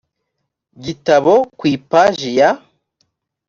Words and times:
gitabo 0.83 1.33
ku 1.57 1.63
ipaji 1.75 2.29
ya 2.39 2.49